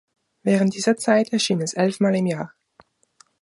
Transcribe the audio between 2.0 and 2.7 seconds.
im Jahr.